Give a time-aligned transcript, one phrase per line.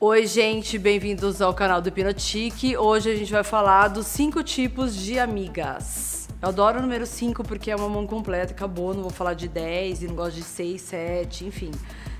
[0.00, 2.76] Oi, gente, bem-vindos ao canal do Hipnotique.
[2.76, 6.28] Hoje a gente vai falar dos cinco tipos de amigas.
[6.40, 9.48] Eu adoro o número 5 porque é uma mão completa, acabou, não vou falar de
[9.48, 11.72] 10 e não gosto de 6, 7, enfim.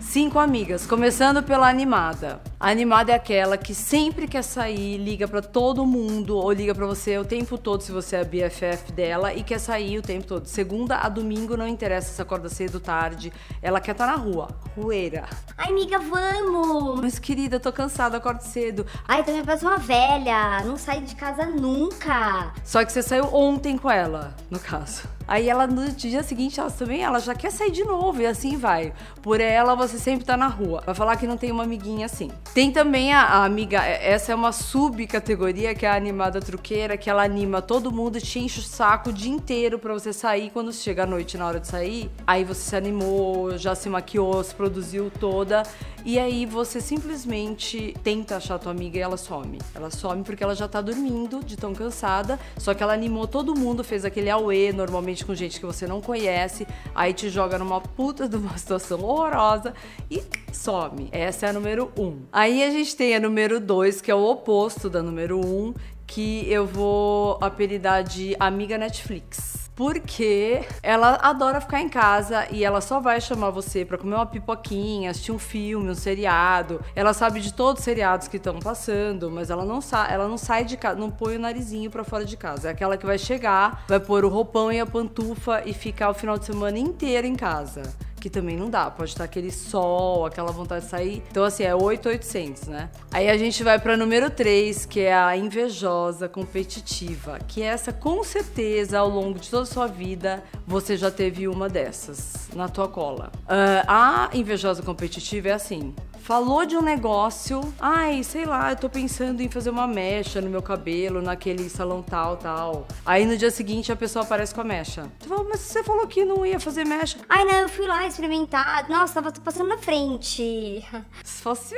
[0.00, 2.40] Cinco amigas, começando pela animada.
[2.60, 6.86] A animada é aquela que sempre quer sair, liga para todo mundo ou liga para
[6.86, 10.46] você o tempo todo se você é BFF dela e quer sair o tempo todo.
[10.46, 14.48] Segunda a domingo não interessa se acorda cedo, tarde, ela quer estar tá na rua,
[14.76, 15.24] rueira.
[15.58, 17.00] Ai, amiga, vamos!
[17.00, 18.86] Mas querida, tô cansada, acordo cedo.
[19.06, 22.52] Ai, também parece uma velha, não sai de casa nunca.
[22.64, 25.02] Só que você saiu ontem com ela, no caso.
[25.26, 28.56] Aí ela no dia seguinte, ela também, ela já quer sair de novo e assim
[28.58, 28.92] vai.
[29.22, 30.82] Por ela você sempre tá na rua.
[30.84, 32.30] Vai falar que não tem uma amiguinha assim.
[32.52, 36.96] Tem também a, a amiga, é, essa é uma subcategoria que é a animada truqueira,
[36.96, 40.50] que ela anima todo mundo, te enche o saco o dia inteiro para você sair.
[40.50, 44.42] Quando chega a noite na hora de sair, aí você se animou, já se maquiou,
[44.42, 45.62] se produziu toda
[46.04, 49.58] e aí você simplesmente tenta achar tua amiga e ela some.
[49.74, 53.58] Ela some porque ela já tá dormindo de tão cansada, só que ela animou todo
[53.58, 57.80] mundo, fez aquele auê, normalmente com gente que você não conhece, aí te joga numa
[57.80, 59.73] puta de uma situação horrorosa
[60.10, 60.22] e
[60.52, 61.08] some.
[61.12, 62.22] Essa é a número um.
[62.32, 65.74] Aí a gente tem a número dois, que é o oposto da número um,
[66.06, 72.80] que eu vou apelidar de amiga Netflix porque ela adora ficar em casa e ela
[72.80, 76.80] só vai chamar você para comer uma pipoquinha, assistir um filme, um seriado.
[76.94, 80.38] Ela sabe de todos os seriados que estão passando, mas ela não, sa ela não
[80.38, 82.68] sai de casa, não põe o narizinho para fora de casa.
[82.68, 86.14] É aquela que vai chegar, vai pôr o roupão e a pantufa e ficar o
[86.14, 87.82] final de semana inteiro em casa
[88.24, 88.90] que também não dá.
[88.90, 91.22] Pode estar aquele sol, aquela vontade de sair.
[91.30, 92.88] Então, assim, é 8,800, né?
[93.12, 97.38] Aí a gente vai para número 3, que é a invejosa competitiva.
[97.46, 101.46] Que é essa, com certeza, ao longo de toda a sua vida, você já teve
[101.46, 103.30] uma dessas na tua cola.
[103.42, 108.88] Uh, a invejosa competitiva é assim: falou de um negócio, ai, sei lá, eu tô
[108.88, 112.88] pensando em fazer uma mecha no meu cabelo, naquele salão tal, tal.
[113.04, 115.06] Aí no dia seguinte a pessoa aparece com a mecha.
[115.20, 117.18] Tu fala, mas você falou que não ia fazer mecha.
[117.28, 118.88] Ai, não, eu fui lá experimentar.
[118.88, 120.82] Nossa, tava passando na frente.
[121.22, 121.76] Se fosse.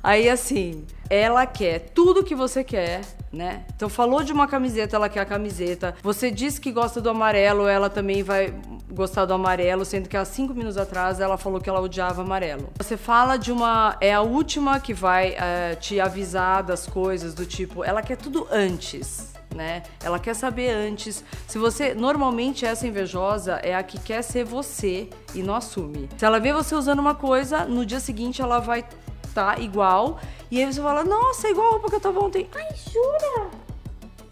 [0.00, 3.02] Aí assim, ela quer tudo que você quer,
[3.32, 3.64] né?
[3.74, 5.96] Então falou de uma camiseta, ela quer a camiseta.
[6.02, 8.54] Você disse que gosta do amarelo, ela também vai
[8.92, 12.68] gostar do amarelo, sendo que há cinco minutos atrás ela falou que ela odiava amarelo.
[12.78, 13.96] Você fala de uma.
[14.00, 18.46] É a última que vai é, te avisar das coisas, do tipo, ela quer tudo
[18.50, 19.32] antes.
[19.54, 19.82] Né?
[20.02, 21.22] Ela quer saber antes.
[21.46, 26.08] Se você normalmente essa invejosa é a que quer ser você e não assume.
[26.16, 28.82] Se ela vê você usando uma coisa, no dia seguinte ela vai
[29.22, 30.18] estar tá igual
[30.50, 32.48] e aí você fala: "Nossa, é igual a roupa que eu tava ontem".
[32.54, 33.50] Ai, jura?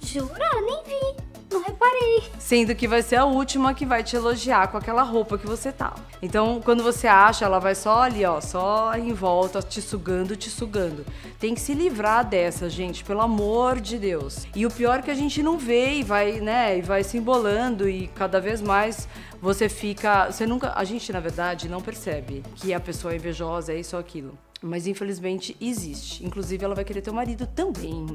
[0.00, 0.48] Jura?
[0.62, 1.29] Nem vi.
[1.50, 2.22] Não reparei.
[2.38, 5.72] Sendo que vai ser a última que vai te elogiar com aquela roupa que você
[5.72, 5.94] tá.
[6.22, 10.48] Então, quando você acha, ela vai só ali, ó, só em volta, te sugando, te
[10.48, 11.04] sugando.
[11.38, 14.46] Tem que se livrar dessa, gente, pelo amor de Deus.
[14.54, 17.18] E o pior é que a gente não vê e vai, né, e vai se
[17.18, 19.08] embolando e cada vez mais
[19.40, 23.72] você fica, você nunca, a gente na verdade não percebe que a pessoa é invejosa,
[23.72, 24.38] é isso ou aquilo.
[24.62, 26.24] Mas infelizmente existe.
[26.24, 28.06] Inclusive, ela vai querer ter um marido também.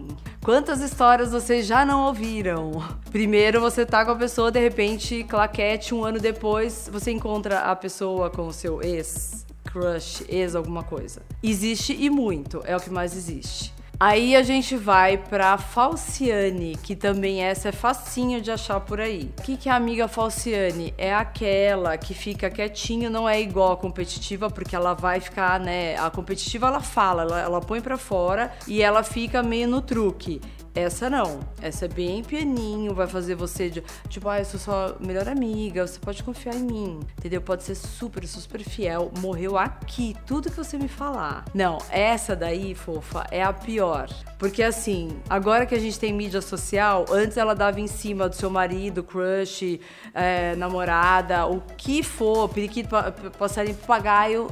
[0.44, 2.72] Quantas histórias vocês já não ouviram?
[3.12, 7.76] Primeiro você tá com a pessoa, de repente, claquete, um ano depois, você encontra a
[7.76, 11.22] pessoa com o seu ex, crush, ex, alguma coisa.
[11.42, 13.74] Existe e muito, é o que mais existe.
[13.98, 19.32] Aí a gente vai pra Falciane, que também essa é facinho de achar por aí.
[19.40, 20.94] O que, que é a amiga Falciane?
[20.98, 25.98] É aquela que fica quietinho, não é igual a competitiva, porque ela vai ficar, né?
[25.98, 30.42] A competitiva ela fala, ela, ela põe pra fora e ela fica meio no truque.
[30.76, 31.40] Essa não.
[31.62, 35.88] Essa é bem pianinho, vai fazer você de, tipo, ah, eu sou sua melhor amiga,
[35.88, 37.42] você pode confiar em mim, entendeu?
[37.42, 39.10] Pode ser super, super fiel.
[39.20, 41.46] Morreu aqui, tudo que você me falar.
[41.54, 44.10] Não, essa daí, fofa, é a pior.
[44.38, 48.36] Porque assim, agora que a gente tem mídia social, antes ela dava em cima do
[48.36, 49.80] seu marido, crush,
[50.14, 52.90] é, namorada, o que for, periquito,
[53.38, 54.48] passarinho, papagaio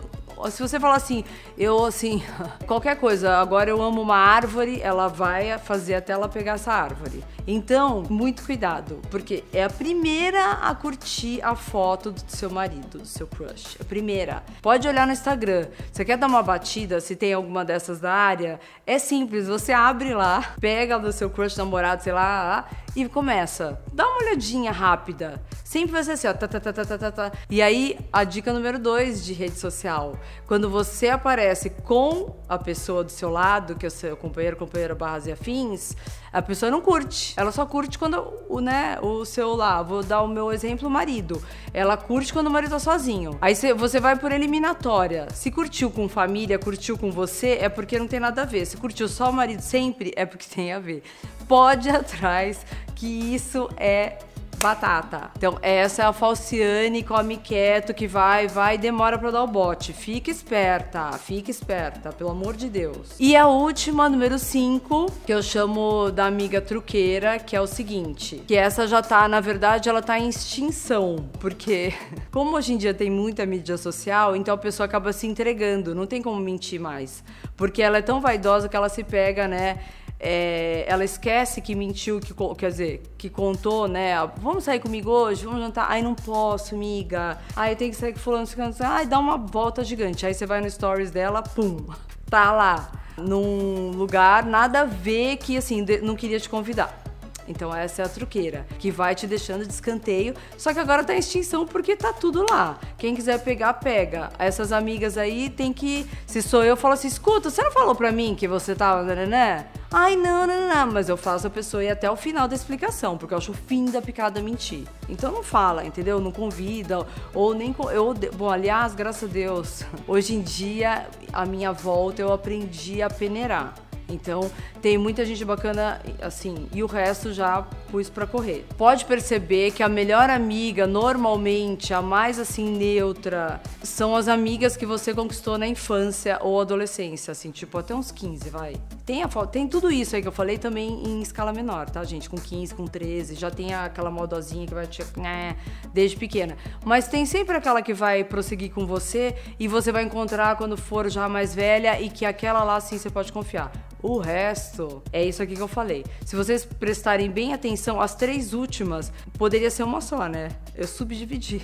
[0.50, 1.24] se você falar assim,
[1.58, 2.24] eu assim,
[2.68, 7.24] qualquer coisa, agora eu amo uma árvore, ela vai fazer até ela pegar essa árvore.
[7.46, 13.06] Então, muito cuidado, porque é a primeira a curtir a foto do seu marido, do
[13.06, 13.78] seu crush.
[13.80, 14.44] A primeira.
[14.62, 15.68] Pode olhar no Instagram.
[15.92, 18.60] Você quer dar uma batida, se tem alguma dessas da área?
[18.86, 23.82] É simples, você abre lá, pega do seu crush namorado, sei lá, e começa.
[23.92, 25.42] Dá uma olhadinha rápida.
[25.64, 26.34] Sempre vai ser assim, ó.
[26.34, 27.32] Tá, tá, tá, tá, tá, tá.
[27.50, 30.18] E aí, a dica número dois de rede social.
[30.48, 34.94] Quando você aparece com a pessoa do seu lado, que é o seu companheiro, companheira,
[34.94, 35.96] barras e afins,
[36.32, 37.34] a pessoa não curte.
[37.38, 40.92] Ela só curte quando o, né, o seu lá, vou dar o meu exemplo, o
[40.92, 41.42] marido.
[41.74, 43.38] Ela curte quando o marido tá sozinho.
[43.42, 45.28] Aí você vai por eliminatória.
[45.32, 48.66] Se curtiu com família, curtiu com você, é porque não tem nada a ver.
[48.66, 51.04] Se curtiu só o marido sempre, é porque tem a ver.
[51.48, 52.66] Pode atrás,
[53.04, 54.18] que isso é
[54.62, 55.30] batata.
[55.36, 59.92] Então, essa é a Falciane come quieto que vai, vai demora para dar o bote.
[59.92, 63.14] Fica esperta, fica esperta, pelo amor de Deus.
[63.20, 68.42] E a última, número 5, que eu chamo da amiga truqueira, que é o seguinte,
[68.48, 71.94] que essa já tá, na verdade, ela tá em extinção, porque
[72.32, 76.06] como hoje em dia tem muita mídia social, então a pessoa acaba se entregando, não
[76.06, 77.22] tem como mentir mais,
[77.58, 79.80] porque ela é tão vaidosa que ela se pega, né,
[80.26, 84.14] é, ela esquece que mentiu, que, quer dizer, que contou, né?
[84.38, 85.46] Vamos sair comigo hoje?
[85.46, 85.88] Vamos jantar?
[85.90, 87.38] Ai, não posso, amiga.
[87.54, 88.48] Ai, tem que sair com fulano,
[88.80, 90.26] Ai, dá uma volta gigante.
[90.26, 91.86] Aí você vai no stories dela, pum,
[92.30, 92.90] tá lá.
[93.18, 97.03] Num lugar nada a ver que, assim, não queria te convidar.
[97.48, 101.14] Então essa é a truqueira, que vai te deixando de escanteio, só que agora tá
[101.14, 102.80] em extinção porque tá tudo lá.
[102.98, 104.30] Quem quiser pegar, pega.
[104.40, 108.12] Essas amigas aí tem que, se sou eu, falo assim, escuta, você não falou pra
[108.12, 109.26] mim que você tava, né, né?
[109.26, 109.68] né?
[109.96, 113.16] Ai, não, não, não, mas eu faço a pessoa ir até o final da explicação,
[113.16, 114.86] porque eu acho o fim da picada mentir.
[115.08, 116.20] Então não fala, entendeu?
[116.20, 117.76] Não convida, ou nem.
[117.92, 123.10] Eu, bom, aliás, graças a Deus, hoje em dia, a minha volta eu aprendi a
[123.10, 123.76] peneirar.
[124.10, 124.50] Então,
[124.82, 128.66] tem muita gente bacana assim, e o resto já pus para correr.
[128.76, 134.84] Pode perceber que a melhor amiga, normalmente, a mais assim neutra, são as amigas que
[134.84, 138.74] você conquistou na infância ou adolescência, assim, tipo até uns 15, vai.
[139.06, 142.28] Tem a tem tudo isso aí que eu falei também em escala menor, tá, gente?
[142.28, 145.56] Com 15, com 13, já tem aquela modozinha que vai te né,
[145.94, 146.58] desde pequena.
[146.84, 151.12] Mas tem sempre aquela que vai prosseguir com você e você vai encontrar quando for
[151.12, 153.72] já mais velha e que aquela lá sim você pode confiar.
[154.04, 156.04] O resto é isso aqui que eu falei.
[156.26, 160.50] Se vocês prestarem bem atenção, as três últimas poderia ser uma só, né?
[160.76, 161.62] Eu subdividi.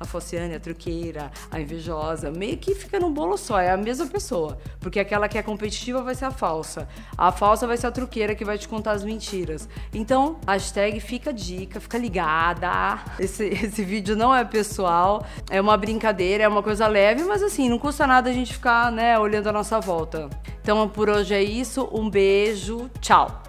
[0.00, 4.06] A Fociane, a truqueira, a invejosa, meio que fica num bolo só, é a mesma
[4.06, 4.58] pessoa.
[4.80, 6.88] Porque aquela que é competitiva vai ser a falsa.
[7.16, 9.68] A falsa vai ser a truqueira que vai te contar as mentiras.
[9.94, 12.98] Então, hashtag fica dica, fica ligada.
[13.18, 17.68] Esse, esse vídeo não é pessoal, é uma brincadeira, é uma coisa leve, mas assim,
[17.68, 20.28] não custa nada a gente ficar, né, olhando a nossa volta.
[20.62, 21.88] Então por hoje é isso.
[21.92, 22.90] Um beijo.
[23.00, 23.42] Tchau.